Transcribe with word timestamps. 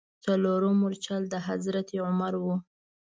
څلورم 0.23 0.75
مورچل 0.81 1.21
د 1.29 1.35
حضرت 1.47 1.87
عمر 2.07 2.33
و. 2.43 2.45